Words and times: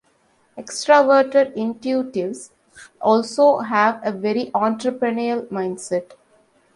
Extraverted 0.57 1.53
Intuitives 1.55 2.49
also 2.99 3.59
have 3.59 3.99
a 4.03 4.11
very 4.11 4.45
entrepreneurial 4.47 5.45
mindset. 5.49 6.13